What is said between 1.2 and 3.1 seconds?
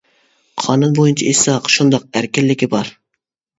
ئېيتساق شۇنداق ئەركىنلىكى بار.